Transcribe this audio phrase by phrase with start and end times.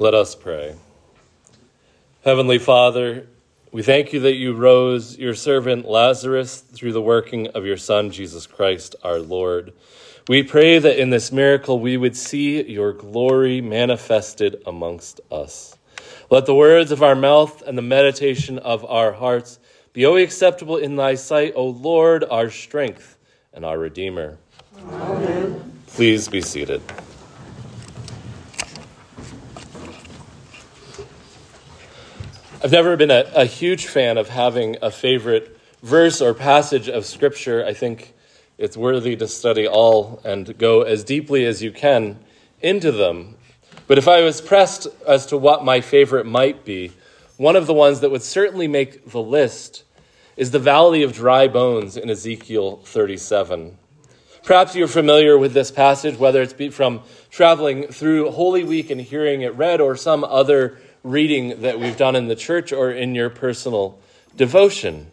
[0.00, 0.76] Let us pray.
[2.24, 3.26] Heavenly Father,
[3.70, 8.10] we thank you that you rose your servant Lazarus through the working of your Son,
[8.10, 9.74] Jesus Christ, our Lord.
[10.26, 15.76] We pray that in this miracle we would see your glory manifested amongst us.
[16.30, 19.58] Let the words of our mouth and the meditation of our hearts
[19.92, 23.18] be always acceptable in thy sight, O Lord, our strength
[23.52, 24.38] and our Redeemer.
[24.82, 25.82] Amen.
[25.88, 26.80] Please be seated.
[32.62, 37.06] I've never been a, a, huge fan of having a favorite verse or passage of
[37.06, 37.64] Scripture.
[37.64, 38.12] I think
[38.58, 42.18] it's worthy to study all and go as deeply as you can
[42.60, 43.36] into them.
[43.86, 46.92] But if I was pressed as to what my favorite might be,
[47.38, 49.84] one of the ones that would certainly make the list
[50.36, 53.78] is the Valley of Dry Bones in Ezekiel 37.
[54.42, 57.00] Perhaps you're familiar with this passage, whether it's from
[57.30, 62.16] traveling through Holy Week and hearing it read or some other reading that we've done
[62.16, 63.98] in the church or in your personal
[64.36, 65.06] devotion.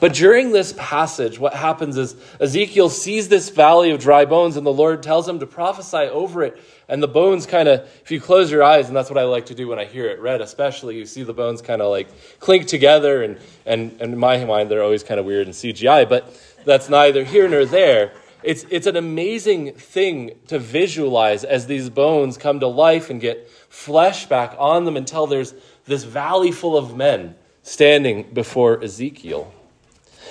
[0.00, 4.64] But during this passage, what happens is Ezekiel sees this valley of dry bones, and
[4.64, 6.58] the Lord tells him to prophesy over it.
[6.88, 9.46] And the bones kind of, if you close your eyes, and that's what I like
[9.46, 12.08] to do when I hear it read, especially, you see the bones kind of like
[12.40, 13.22] clink together.
[13.22, 16.88] And, and, and in my mind, they're always kind of weird and CGI, but that's
[16.88, 18.12] neither here nor there.
[18.42, 23.50] It's, it's an amazing thing to visualize as these bones come to life and get
[23.68, 25.54] flesh back on them until there's
[25.86, 29.52] this valley full of men standing before Ezekiel.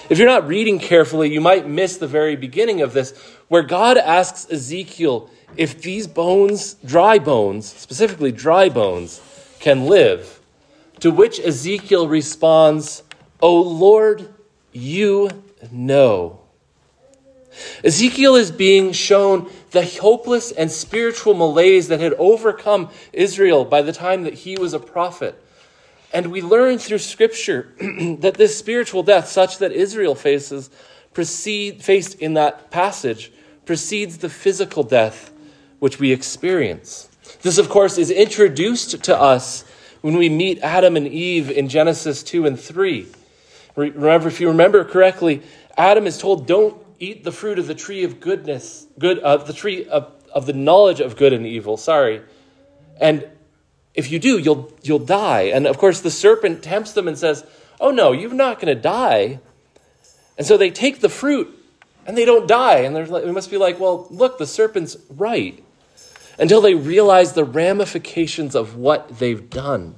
[0.09, 3.11] If you're not reading carefully, you might miss the very beginning of this,
[3.47, 9.21] where God asks Ezekiel if these bones, dry bones, specifically dry bones,
[9.59, 10.39] can live.
[11.01, 13.03] To which Ezekiel responds,
[13.41, 14.33] O Lord,
[14.71, 15.29] you
[15.71, 16.39] know.
[17.83, 23.93] Ezekiel is being shown the hopeless and spiritual malaise that had overcome Israel by the
[23.93, 25.41] time that he was a prophet.
[26.13, 27.73] And we learn through Scripture
[28.19, 30.69] that this spiritual death, such that Israel faces,
[31.13, 33.31] precede, faced in that passage,
[33.65, 35.31] precedes the physical death
[35.79, 37.09] which we experience.
[37.41, 39.63] This, of course, is introduced to us
[40.01, 43.07] when we meet Adam and Eve in Genesis 2 and 3.
[43.75, 45.41] Remember, if you remember correctly,
[45.77, 49.53] Adam is told, Don't eat the fruit of the tree of goodness, good of the
[49.53, 52.21] tree of, of the knowledge of good and evil, sorry.
[52.99, 53.27] And
[53.93, 55.43] if you do, you'll you'll die.
[55.43, 57.45] And of course the serpent tempts them and says,
[57.79, 59.39] Oh no, you're not gonna die.
[60.37, 61.55] And so they take the fruit
[62.09, 62.79] and they don't die.
[62.79, 65.63] And they're like, they must be like, well, look, the serpent's right.
[66.39, 69.95] Until they realize the ramifications of what they've done.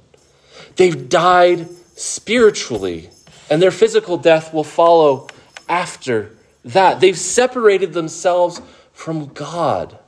[0.76, 3.10] They've died spiritually,
[3.48, 5.28] and their physical death will follow
[5.68, 7.00] after that.
[7.00, 8.60] They've separated themselves
[8.92, 9.98] from God.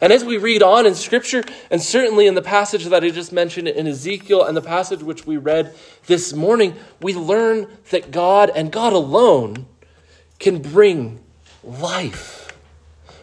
[0.00, 3.32] And as we read on in Scripture, and certainly in the passage that I just
[3.32, 5.74] mentioned in Ezekiel and the passage which we read
[6.06, 9.66] this morning, we learn that God and God alone
[10.38, 11.20] can bring
[11.62, 12.52] life.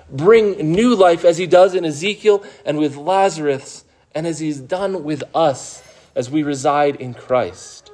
[0.09, 5.03] Bring new life as he does in Ezekiel and with Lazarus, and as he's done
[5.03, 5.83] with us
[6.15, 7.91] as we reside in Christ.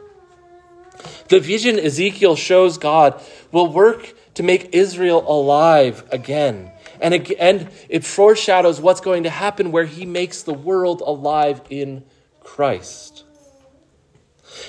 [1.29, 3.21] The vision Ezekiel shows God
[3.51, 6.71] will work to make Israel alive again.
[7.01, 12.03] And, and it foreshadows what's going to happen where he makes the world alive in
[12.41, 13.23] Christ.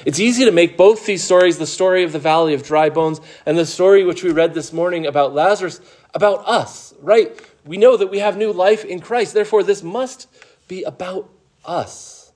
[0.06, 3.20] It's easy to make both these stories, the story of the valley of dry bones
[3.44, 5.82] and the story which we read this morning about Lazarus,
[6.14, 7.38] about us, right?
[7.66, 9.34] We know that we have new life in Christ.
[9.34, 10.28] Therefore, this must
[10.66, 11.28] be about
[11.62, 12.32] us.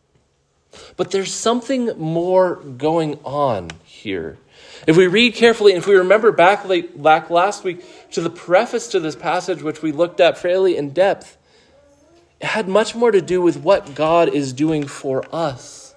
[0.99, 4.37] But there's something more going on here.
[4.87, 6.67] If we read carefully, and if we remember back,
[6.97, 10.91] back last week to the preface to this passage, which we looked at fairly in
[10.91, 11.39] depth,
[12.41, 15.95] it had much more to do with what God is doing for us,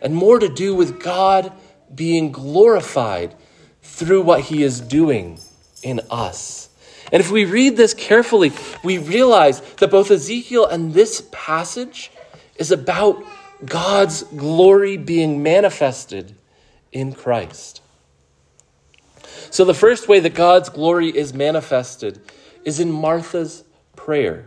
[0.00, 1.52] and more to do with God
[1.94, 3.34] being glorified
[3.82, 5.38] through what He is doing
[5.82, 6.70] in us.
[7.12, 8.52] And if we read this carefully,
[8.82, 12.10] we realize that both Ezekiel and this passage
[12.56, 13.22] is about
[13.64, 16.34] God's glory being manifested
[16.90, 17.82] in Christ.
[19.50, 22.20] So, the first way that God's glory is manifested
[22.64, 23.64] is in Martha's
[23.96, 24.46] prayer.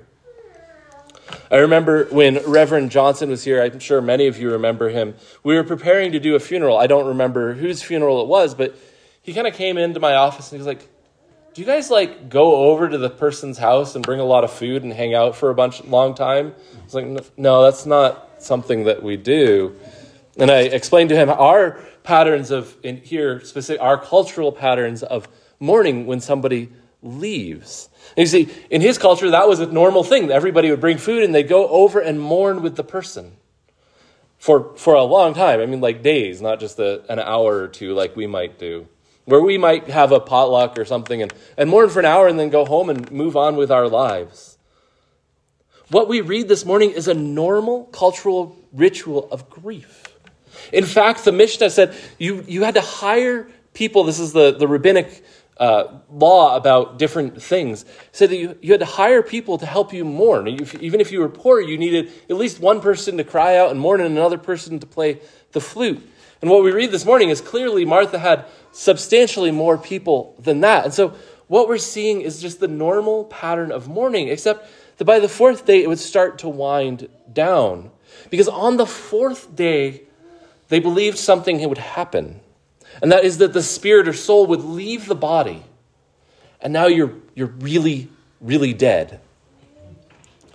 [1.52, 5.16] I remember when Reverend Johnson was here, I'm sure many of you remember him.
[5.44, 6.78] We were preparing to do a funeral.
[6.78, 8.76] I don't remember whose funeral it was, but
[9.22, 10.88] he kind of came into my office and he was like,
[11.54, 14.52] Do you guys like go over to the person's house and bring a lot of
[14.52, 16.54] food and hang out for a bunch of long time?
[16.80, 19.76] I was like, No, that's not something that we do.
[20.40, 25.28] And I explained to him our patterns of, in here, specific, our cultural patterns of
[25.60, 26.70] mourning when somebody
[27.02, 27.90] leaves.
[28.16, 30.32] And you see, in his culture, that was a normal thing.
[30.32, 33.38] Everybody would bring food and they'd go over and mourn with the person.
[34.38, 35.60] for, for a long time.
[35.60, 38.88] I mean, like days, not just a, an hour or two like we might do.
[39.26, 42.40] Where we might have a potluck or something and, and mourn for an hour and
[42.40, 44.58] then go home and move on with our lives.
[45.90, 50.07] What we read this morning is a normal cultural ritual of grief.
[50.72, 54.04] In fact, the Mishnah said you, you had to hire people.
[54.04, 55.24] This is the, the rabbinic
[55.60, 57.86] uh, law about different things.
[58.12, 60.48] said that you, you had to hire people to help you mourn.
[60.48, 63.80] even if you were poor, you needed at least one person to cry out and
[63.80, 65.20] mourn and another person to play
[65.54, 66.08] the flute.
[66.42, 70.86] And what we read this morning is clearly Martha had substantially more people than that.
[70.86, 71.16] And so
[71.48, 75.66] what we're seeing is just the normal pattern of mourning, except that by the fourth
[75.66, 77.90] day it would start to wind down.
[78.30, 80.04] Because on the fourth day,
[80.70, 82.40] they believed something would happen.
[83.02, 85.64] And that is that the spirit or soul would leave the body.
[86.62, 88.10] And now you're, you're really,
[88.42, 89.22] really dead.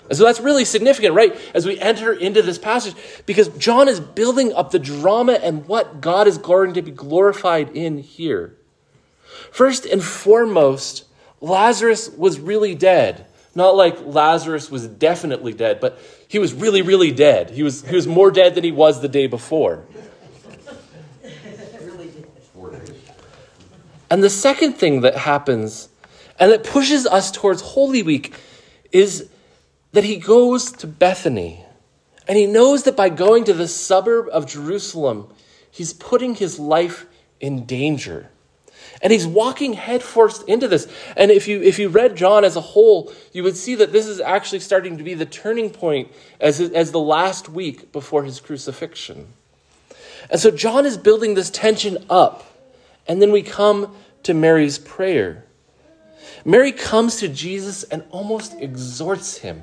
[0.09, 1.35] And so that's really significant, right?
[1.55, 2.95] As we enter into this passage,
[3.25, 7.71] because John is building up the drama and what God is going to be glorified
[7.71, 8.57] in here.
[9.53, 11.05] First and foremost,
[11.41, 13.27] Lazarus was really dead.
[13.55, 17.51] Not like Lazarus was definitely dead, but he was really, really dead.
[17.51, 19.85] He was, he was more dead than he was the day before.
[24.13, 25.89] And the second thing that happens
[26.39, 28.35] and that pushes us towards Holy Week
[28.93, 29.31] is
[29.93, 31.65] that he goes to Bethany.
[32.29, 35.33] And he knows that by going to the suburb of Jerusalem,
[35.71, 37.07] he's putting his life
[37.41, 38.29] in danger.
[39.01, 40.87] And he's walking headfirst into this.
[41.17, 44.07] And if you, if you read John as a whole, you would see that this
[44.07, 48.41] is actually starting to be the turning point as, as the last week before his
[48.41, 49.29] crucifixion.
[50.29, 52.52] And so John is building this tension up.
[53.07, 55.45] And then we come to Mary's prayer.
[56.45, 59.63] Mary comes to Jesus and almost exhorts him.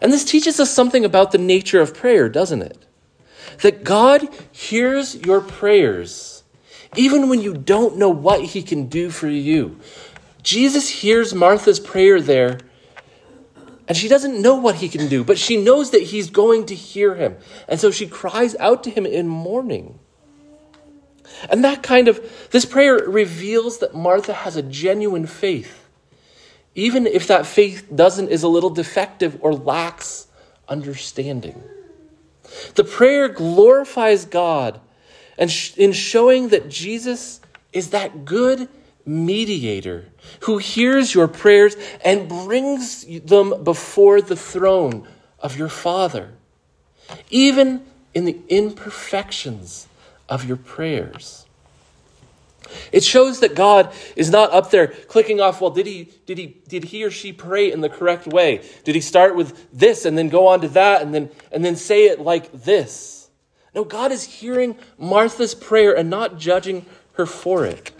[0.00, 2.78] And this teaches us something about the nature of prayer, doesn't it?
[3.62, 6.38] That God hears your prayers
[6.96, 9.78] even when you don't know what he can do for you.
[10.42, 12.58] Jesus hears Martha's prayer there,
[13.86, 16.74] and she doesn't know what he can do, but she knows that he's going to
[16.74, 17.36] hear him.
[17.68, 19.98] And so she cries out to him in mourning.
[21.50, 25.86] And that kind of, this prayer reveals that Martha has a genuine faith,
[26.74, 30.26] even if that faith doesn't, is a little defective or lacks
[30.68, 31.62] understanding.
[32.74, 34.80] The prayer glorifies God
[35.36, 37.40] and in showing that Jesus
[37.72, 38.68] is that good
[39.04, 40.06] mediator
[40.40, 45.06] who hears your prayers and brings them before the throne
[45.38, 46.30] of your Father,
[47.30, 47.82] even
[48.14, 49.87] in the imperfections
[50.28, 51.46] of your prayers.
[52.92, 56.56] It shows that God is not up there clicking off, well, did he, did he,
[56.68, 58.62] did he or she pray in the correct way?
[58.84, 61.76] Did he start with this and then go on to that and then, and then
[61.76, 63.30] say it like this?
[63.74, 67.90] No, God is hearing Martha's prayer and not judging her for it.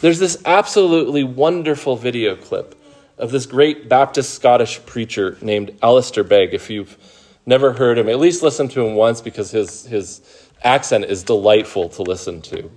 [0.00, 2.74] There's this absolutely wonderful video clip
[3.18, 6.54] of this great Baptist Scottish preacher named Alistair Begg.
[6.54, 6.96] If you've
[7.44, 10.22] never heard him, at least listen to him once because his, his
[10.62, 12.70] accent is delightful to listen to.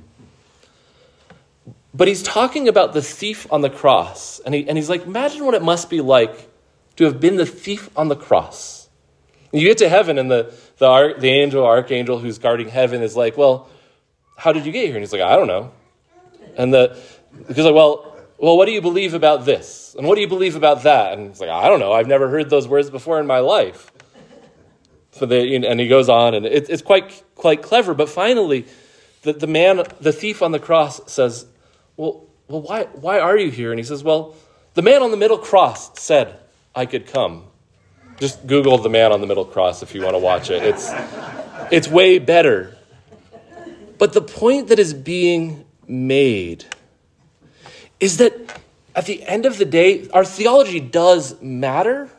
[1.93, 4.39] But he's talking about the thief on the cross.
[4.39, 6.49] And, he, and he's like, imagine what it must be like
[6.95, 8.89] to have been the thief on the cross.
[9.51, 13.15] And you get to heaven, and the, the, the angel, archangel who's guarding heaven is
[13.15, 13.69] like, well,
[14.37, 14.95] how did you get here?
[14.95, 15.71] And he's like, I don't know.
[16.57, 16.97] And the,
[17.47, 19.95] because like, well, well, what do you believe about this?
[19.97, 21.13] And what do you believe about that?
[21.13, 21.93] And he's like, I don't know.
[21.93, 23.91] I've never heard those words before in my life.
[25.13, 27.93] So they, and he goes on, and it, it's quite quite clever.
[27.93, 28.65] But finally,
[29.21, 31.45] the, the man, the thief on the cross says,
[31.97, 34.35] "Well, well, why why are you here?" And he says, "Well,
[34.73, 36.39] the man on the middle cross said
[36.75, 37.45] I could come."
[38.19, 40.63] Just Google the man on the middle cross if you want to watch it.
[40.63, 40.91] It's
[41.71, 42.75] it's way better.
[43.97, 46.65] But the point that is being made
[47.99, 48.33] is that
[48.95, 52.09] at the end of the day, our theology does matter,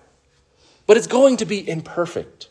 [0.87, 2.49] but it's going to be imperfect.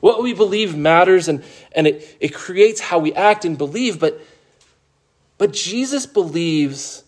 [0.00, 4.20] What we believe matters and, and it, it creates how we act and believe, but,
[5.38, 7.04] but Jesus believes,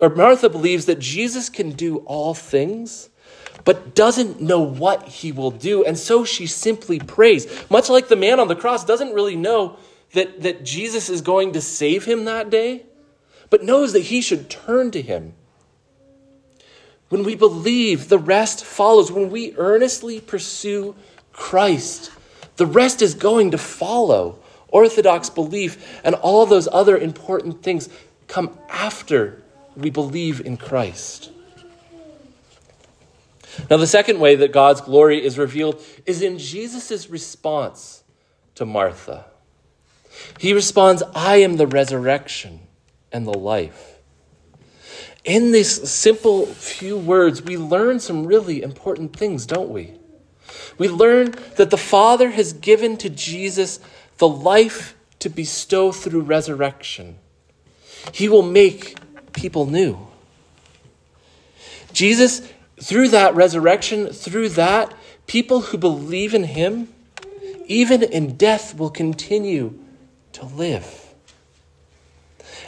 [0.00, 3.08] or Martha believes that Jesus can do all things,
[3.64, 5.84] but doesn't know what he will do.
[5.84, 7.46] And so she simply prays.
[7.70, 9.76] Much like the man on the cross doesn't really know
[10.14, 12.84] that, that Jesus is going to save him that day,
[13.50, 15.34] but knows that he should turn to him.
[17.08, 19.12] When we believe, the rest follows.
[19.12, 20.94] When we earnestly pursue
[21.32, 22.10] Christ,
[22.62, 24.38] the rest is going to follow.
[24.68, 27.88] Orthodox belief and all those other important things
[28.28, 29.42] come after
[29.76, 31.32] we believe in Christ.
[33.68, 38.04] Now, the second way that God's glory is revealed is in Jesus' response
[38.54, 39.24] to Martha.
[40.38, 42.60] He responds, I am the resurrection
[43.10, 43.98] and the life.
[45.24, 49.94] In these simple few words, we learn some really important things, don't we?
[50.78, 53.80] We learn that the Father has given to Jesus
[54.18, 57.18] the life to bestow through resurrection.
[58.12, 58.96] He will make
[59.32, 59.98] people new.
[61.92, 62.42] Jesus,
[62.80, 64.94] through that resurrection, through that,
[65.26, 66.88] people who believe in him,
[67.66, 69.78] even in death, will continue
[70.32, 71.01] to live.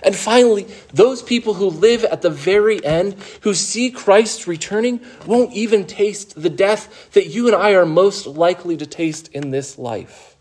[0.05, 5.55] And finally, those people who live at the very end, who see Christ returning, won't
[5.55, 9.79] even taste the death that you and I are most likely to taste in this
[9.79, 10.37] life.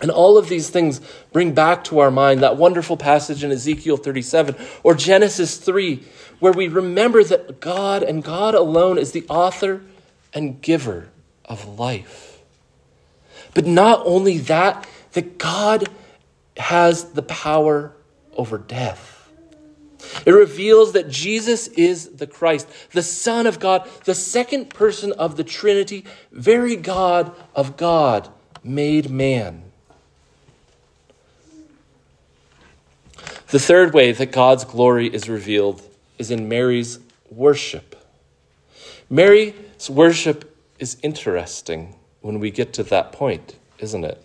[0.00, 3.98] And all of these things bring back to our mind that wonderful passage in Ezekiel
[3.98, 6.02] 37 or Genesis 3,
[6.38, 9.82] where we remember that God and God alone is the author
[10.32, 11.10] and giver
[11.44, 12.38] of life.
[13.52, 15.88] But not only that, that God
[16.60, 17.92] has the power
[18.36, 19.16] over death.
[20.24, 25.36] It reveals that Jesus is the Christ, the Son of God, the second person of
[25.36, 28.28] the Trinity, very God of God,
[28.62, 29.64] made man.
[33.48, 35.82] The third way that God's glory is revealed
[36.18, 37.00] is in Mary's
[37.30, 37.96] worship.
[39.08, 44.24] Mary's worship is interesting when we get to that point, isn't it?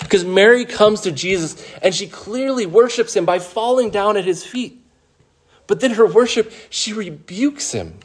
[0.00, 4.44] Because Mary comes to Jesus and she clearly worships him by falling down at his
[4.44, 4.80] feet.
[5.66, 7.98] But then her worship, she rebukes him.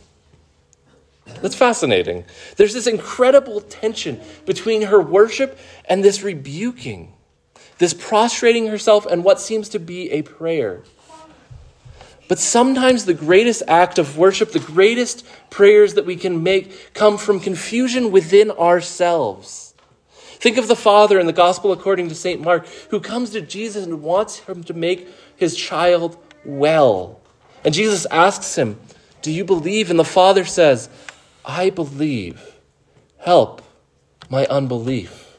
[1.41, 2.25] That's fascinating.
[2.57, 7.13] There's this incredible tension between her worship and this rebuking,
[7.77, 10.83] this prostrating herself and what seems to be a prayer.
[12.27, 17.17] But sometimes the greatest act of worship, the greatest prayers that we can make, come
[17.17, 19.68] from confusion within ourselves
[20.39, 22.41] Think of the father in the gospel according to St.
[22.41, 27.19] Mark who comes to Jesus and wants him to make his child well.
[27.65, 28.79] And Jesus asks him,
[29.22, 29.89] Do you believe?
[29.89, 30.89] And the father says,
[31.43, 32.55] I believe.
[33.17, 33.62] Help
[34.29, 35.38] my unbelief.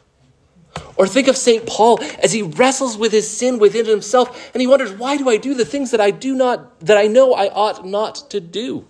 [0.96, 1.66] Or think of St.
[1.66, 5.38] Paul as he wrestles with his sin within himself and he wonders, why do I
[5.38, 8.86] do the things that I do not, that I know I ought not to do?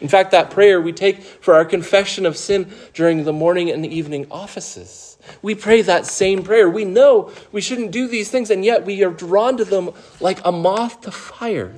[0.00, 3.84] In fact, that prayer we take for our confession of sin during the morning and
[3.84, 5.07] evening offices.
[5.42, 6.68] We pray that same prayer.
[6.68, 10.40] We know we shouldn't do these things, and yet we are drawn to them like
[10.44, 11.74] a moth to fire.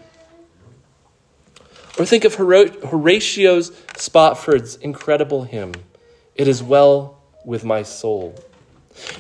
[1.98, 5.74] Or think of Horatio Spafford's incredible hymn,
[6.34, 8.34] It is Well with My Soul.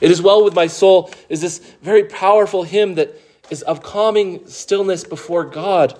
[0.00, 3.14] It is Well with My Soul is this very powerful hymn that
[3.50, 5.98] is of calming stillness before God.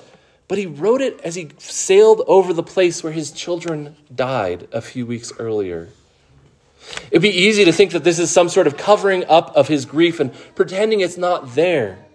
[0.49, 4.81] But he wrote it as he sailed over the place where his children died a
[4.81, 5.91] few weeks earlier.
[7.11, 9.85] It'd be easy to think that this is some sort of covering up of his
[9.85, 12.07] grief and pretending it's not there.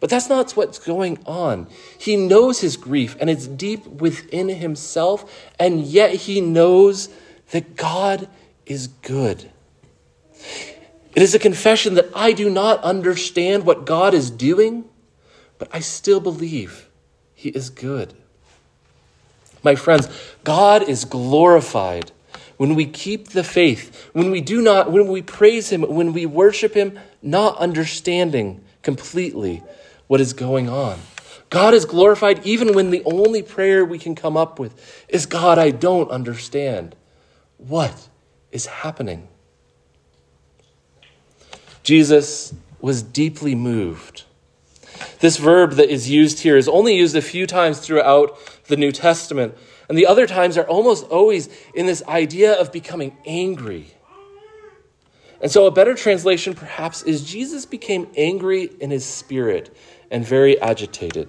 [0.00, 1.66] But that's not what's going on.
[1.98, 7.08] He knows his grief and it's deep within himself, and yet he knows
[7.50, 8.28] that God
[8.66, 9.50] is good.
[11.14, 14.84] It is a confession that I do not understand what God is doing,
[15.58, 16.88] but I still believe
[17.34, 18.14] he is good.
[19.64, 20.08] My friends,
[20.44, 22.12] God is glorified
[22.58, 26.26] when we keep the faith, when we do not, when we praise Him, when we
[26.26, 29.62] worship Him, not understanding completely
[30.08, 30.98] what is going on.
[31.50, 35.58] God is glorified even when the only prayer we can come up with is God,
[35.58, 36.94] I don't understand.
[37.56, 38.08] What
[38.52, 39.28] is happening?
[41.82, 44.24] Jesus was deeply moved.
[45.20, 48.36] This verb that is used here is only used a few times throughout
[48.66, 49.56] the New Testament.
[49.88, 53.86] And the other times are almost always in this idea of becoming angry.
[55.40, 59.74] And so, a better translation perhaps is Jesus became angry in his spirit
[60.10, 61.28] and very agitated.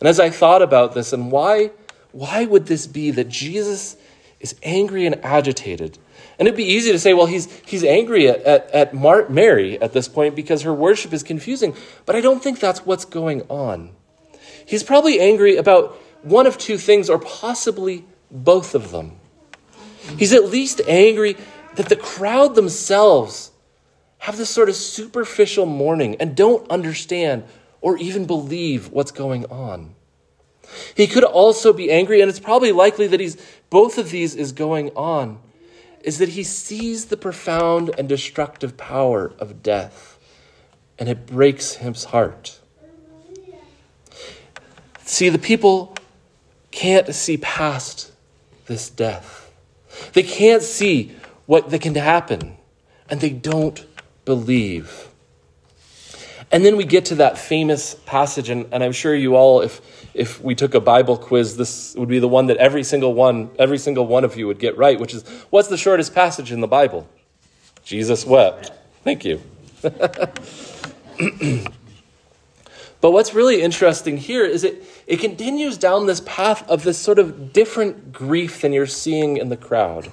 [0.00, 1.70] And as I thought about this, and why,
[2.12, 3.96] why would this be that Jesus
[4.38, 5.98] is angry and agitated?
[6.38, 9.80] And it'd be easy to say, well, he's, he's angry at, at, at Mar- Mary
[9.80, 11.74] at this point because her worship is confusing.
[12.06, 13.90] But I don't think that's what's going on.
[14.64, 19.16] He's probably angry about one of two things, or possibly both of them.
[20.18, 21.36] He's at least angry
[21.76, 23.50] that the crowd themselves
[24.18, 27.44] have this sort of superficial mourning and don't understand
[27.80, 29.94] or even believe what's going on.
[30.94, 33.36] He could also be angry, and it's probably likely that he's
[33.70, 35.38] both of these is going on,
[36.02, 40.18] is that he sees the profound and destructive power of death,
[40.98, 42.60] and it breaks his heart.
[45.04, 45.94] See, the people
[46.70, 48.12] can't see past
[48.66, 49.52] this death.
[50.12, 51.12] They can't see
[51.46, 52.56] what that can happen,
[53.08, 53.84] and they don't
[54.24, 55.08] believe.
[56.52, 59.80] And then we get to that famous passage, and, and I'm sure you all, if
[60.12, 63.50] if we took a Bible quiz, this would be the one that every single one,
[63.58, 66.60] every single one of you would get right, which is what's the shortest passage in
[66.60, 67.08] the Bible?
[67.84, 68.72] Jesus wept.
[69.04, 69.40] Thank you.
[73.00, 77.18] But what's really interesting here is it, it continues down this path of this sort
[77.18, 80.10] of different grief than you're seeing in the crowd.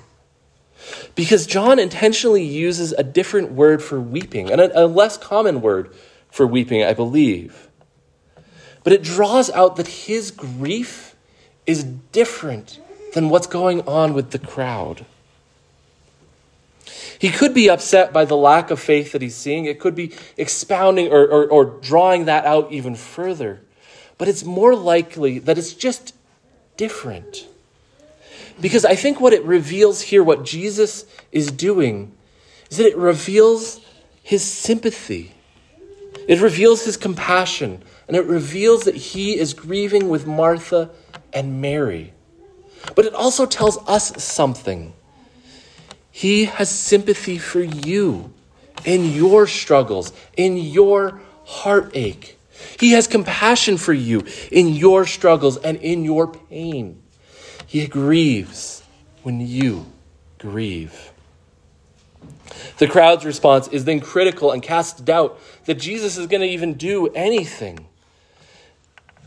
[1.15, 5.93] Because John intentionally uses a different word for weeping, and a, a less common word
[6.31, 7.67] for weeping, I believe.
[8.83, 11.15] But it draws out that his grief
[11.65, 12.79] is different
[13.13, 15.05] than what's going on with the crowd.
[17.19, 19.65] He could be upset by the lack of faith that he's seeing.
[19.65, 23.61] It could be expounding or, or, or, drawing that out even further.
[24.17, 26.13] But it's more likely that it's just
[26.75, 27.47] different.
[28.61, 32.11] Because I think what it reveals here, what Jesus is doing,
[32.69, 33.81] is that it reveals
[34.21, 35.33] his sympathy,
[36.27, 40.89] it reveals his compassion, and it reveals that he is grieving with Martha
[41.33, 42.13] and Mary.
[42.95, 44.93] But it also tells us something
[46.17, 48.33] he has sympathy for you
[48.83, 52.39] in your struggles, in your heartache.
[52.79, 56.99] He has compassion for you in your struggles and in your pain.
[57.67, 58.81] He grieves
[59.21, 59.85] when you
[60.39, 61.11] grieve.
[62.79, 66.73] The crowd's response is then critical and casts doubt that Jesus is going to even
[66.73, 67.85] do anything.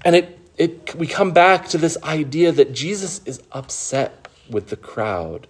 [0.05, 4.77] And it, it, we come back to this idea that Jesus is upset with the
[4.77, 5.47] crowd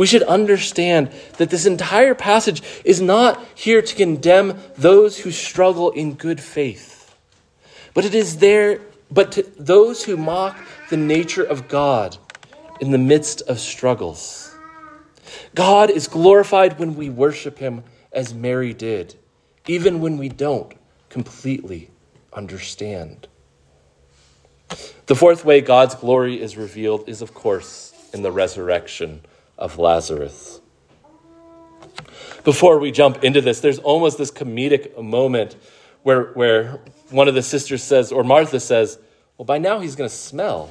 [0.00, 5.90] we should understand that this entire passage is not here to condemn those who struggle
[5.90, 7.14] in good faith,
[7.92, 8.80] but it is there,
[9.10, 12.16] but to those who mock the nature of God
[12.80, 14.56] in the midst of struggles.
[15.54, 19.16] God is glorified when we worship Him as Mary did,
[19.66, 20.72] even when we don't
[21.10, 21.90] completely
[22.32, 23.28] understand.
[25.04, 29.20] The fourth way God's glory is revealed is, of course, in the resurrection
[29.60, 30.60] of Lazarus.
[32.44, 35.56] Before we jump into this, there's almost this comedic moment
[36.02, 38.98] where, where one of the sisters says, or Martha says,
[39.36, 40.70] Well, by now he's going to smell.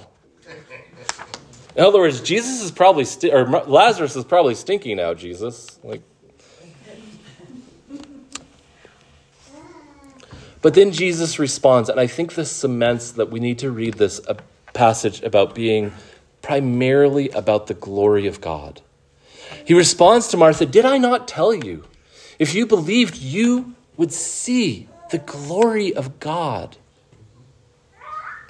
[1.75, 5.79] In other words, Jesus is probably, sti- or Lazarus is probably stinky now, Jesus.
[5.83, 6.01] Like,
[10.61, 14.19] But then Jesus responds, and I think this cements that we need to read this
[14.27, 14.33] uh,
[14.73, 15.93] passage about being
[16.41, 18.81] primarily about the glory of God.
[19.65, 21.85] He responds to Martha, Did I not tell you?
[22.37, 26.77] If you believed, you would see the glory of God.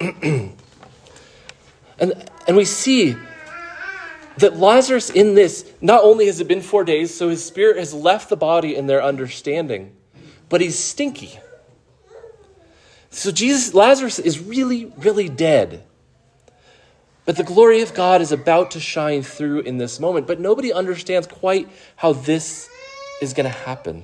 [0.00, 0.54] and,
[1.98, 3.16] and we see
[4.38, 7.92] that Lazarus, in this, not only has it been four days, so his spirit has
[7.92, 9.94] left the body in their understanding,
[10.48, 11.38] but he's stinky.
[13.10, 15.84] So Jesus, Lazarus is really, really dead.
[17.30, 20.72] But the glory of God is about to shine through in this moment, but nobody
[20.72, 22.68] understands quite how this
[23.22, 24.02] is going to happen.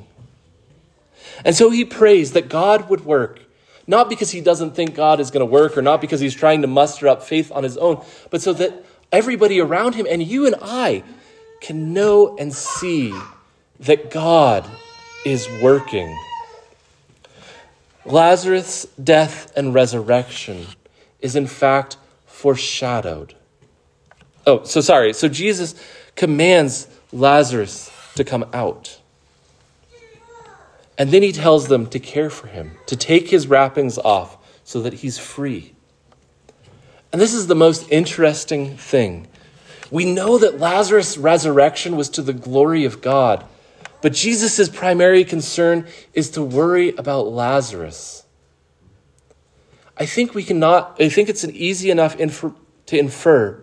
[1.45, 3.41] And so he prays that God would work,
[3.85, 6.63] not because he doesn't think God is going to work or not because he's trying
[6.63, 10.47] to muster up faith on his own, but so that everybody around him and you
[10.47, 11.03] and I
[11.61, 13.13] can know and see
[13.81, 14.65] that God
[15.25, 16.17] is working.
[18.05, 20.67] Lazarus' death and resurrection
[21.21, 21.97] is in fact
[22.37, 23.35] foreshadowed.
[24.47, 25.15] Oh, so sorry.
[25.15, 25.75] So Jesus
[26.17, 29.01] commands Lazarus to come out.
[30.99, 34.83] And then he tells them to care for him, to take his wrappings off so
[34.83, 35.73] that he's free.
[37.11, 39.29] And this is the most interesting thing.
[39.91, 43.47] We know that Lazarus' resurrection was to the glory of God,
[44.03, 48.26] but Jesus' primary concern is to worry about Lazarus.
[49.97, 52.53] I think we cannot, I think it's an easy enough infer,
[52.87, 53.63] to infer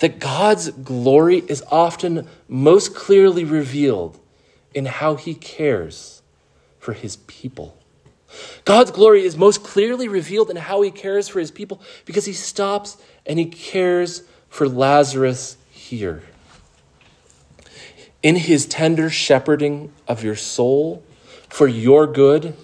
[0.00, 4.18] that God's glory is often most clearly revealed
[4.74, 6.22] in how he cares
[6.78, 7.78] for his people.
[8.64, 12.32] God's glory is most clearly revealed in how he cares for his people because he
[12.32, 16.22] stops and he cares for Lazarus here.
[18.22, 21.04] In his tender shepherding of your soul
[21.48, 22.54] for your good,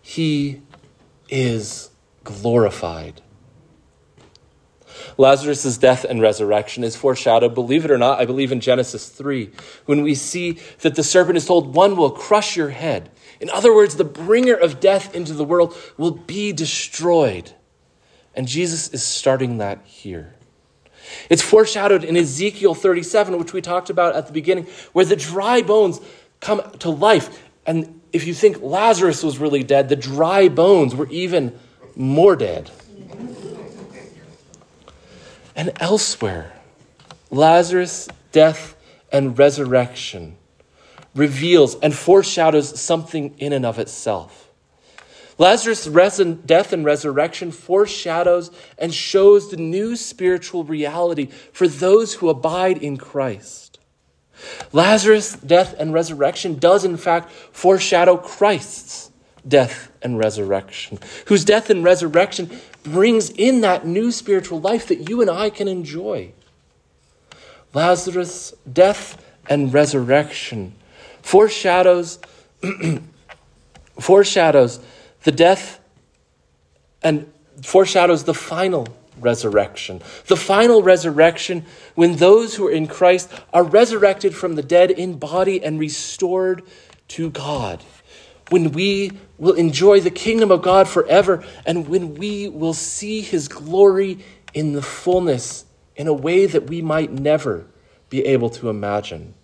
[0.00, 0.62] he
[1.28, 1.90] is
[2.24, 3.22] glorified.
[5.16, 9.50] Lazarus' death and resurrection is foreshadowed, believe it or not, I believe in Genesis 3,
[9.86, 13.10] when we see that the serpent is told, One will crush your head.
[13.40, 17.52] In other words, the bringer of death into the world will be destroyed.
[18.34, 20.34] And Jesus is starting that here.
[21.30, 25.62] It's foreshadowed in Ezekiel 37, which we talked about at the beginning, where the dry
[25.62, 26.00] bones
[26.40, 27.42] come to life.
[27.66, 31.58] And if you think Lazarus was really dead, the dry bones were even
[31.94, 32.70] more dead.
[35.54, 36.52] And elsewhere,
[37.30, 38.76] Lazarus' death
[39.10, 40.36] and resurrection
[41.14, 44.48] reveals and foreshadows something in and of itself.
[45.36, 45.86] Lazarus'
[46.46, 52.96] death and resurrection foreshadows and shows the new spiritual reality for those who abide in
[52.96, 53.67] Christ.
[54.72, 59.10] Lazarus' death and resurrection does, in fact, foreshadow Christ's
[59.46, 62.50] death and resurrection, whose death and resurrection
[62.82, 66.32] brings in that new spiritual life that you and I can enjoy.
[67.74, 70.74] Lazarus' death and resurrection
[71.22, 72.18] foreshadows
[74.00, 74.80] foreshadows
[75.24, 75.80] the death
[77.02, 77.30] and
[77.62, 78.86] foreshadows the final
[79.20, 80.02] resurrection.
[80.26, 85.18] The final resurrection when those who are in Christ are resurrected from the dead in
[85.18, 86.62] body and restored
[87.08, 87.82] to God.
[88.50, 93.48] When we will enjoy the kingdom of God forever and when we will see his
[93.48, 95.64] glory in the fullness
[95.96, 97.66] in a way that we might never
[98.08, 99.34] be able to imagine.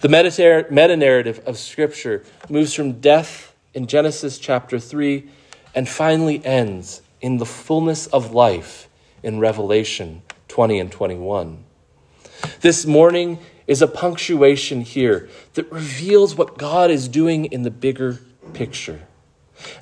[0.00, 5.28] The meta narrative of Scripture moves from death in Genesis chapter 3
[5.74, 8.88] and finally ends in the fullness of life
[9.22, 11.64] in Revelation 20 and 21.
[12.60, 18.20] This morning is a punctuation here that reveals what God is doing in the bigger
[18.52, 19.02] picture.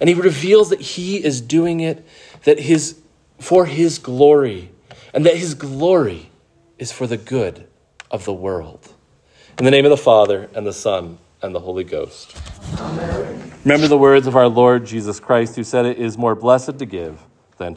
[0.00, 2.06] And he reveals that he is doing it
[2.44, 3.00] that his
[3.38, 4.70] for his glory
[5.12, 6.30] and that his glory
[6.78, 7.66] is for the good
[8.10, 8.92] of the world.
[9.58, 12.36] In the name of the Father and the Son and the Holy Ghost.
[12.78, 13.52] Amen.
[13.64, 16.86] Remember the words of our Lord Jesus Christ, who said, It is more blessed to
[16.86, 17.20] give